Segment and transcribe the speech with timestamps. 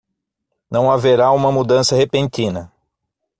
[0.67, 2.71] Não haverá uma mudança repentina